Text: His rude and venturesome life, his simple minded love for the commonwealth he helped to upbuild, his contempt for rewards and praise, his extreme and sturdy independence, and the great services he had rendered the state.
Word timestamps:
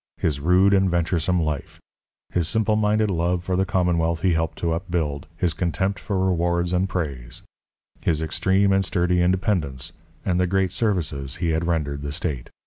His 0.17 0.39
rude 0.39 0.73
and 0.73 0.89
venturesome 0.89 1.39
life, 1.39 1.79
his 2.33 2.47
simple 2.47 2.75
minded 2.75 3.11
love 3.11 3.43
for 3.43 3.55
the 3.55 3.67
commonwealth 3.67 4.23
he 4.23 4.33
helped 4.33 4.57
to 4.57 4.73
upbuild, 4.73 5.27
his 5.37 5.53
contempt 5.53 5.99
for 5.99 6.17
rewards 6.25 6.73
and 6.73 6.89
praise, 6.89 7.43
his 8.01 8.19
extreme 8.19 8.73
and 8.73 8.83
sturdy 8.83 9.21
independence, 9.21 9.93
and 10.25 10.39
the 10.39 10.47
great 10.47 10.71
services 10.71 11.35
he 11.35 11.49
had 11.49 11.67
rendered 11.67 12.01
the 12.01 12.11
state. 12.11 12.49